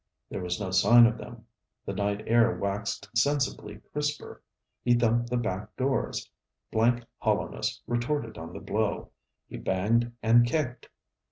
There 0.31 0.41
was 0.41 0.59
no 0.59 0.71
sign 0.71 1.05
of 1.05 1.19
them. 1.19 1.45
The 1.85 1.93
night 1.93 2.23
air 2.25 2.57
waxed 2.57 3.07
sensibly 3.15 3.79
crisper. 3.93 4.41
He 4.81 4.95
thumped 4.95 5.29
the 5.29 5.37
backdoors. 5.37 6.27
Blank 6.71 7.05
hollowness 7.19 7.83
retorted 7.85 8.35
on 8.35 8.51
the 8.53 8.59
blow. 8.61 9.11
He 9.47 9.57
banged 9.57 10.11
and 10.23 10.43
kicked. 10.43 10.89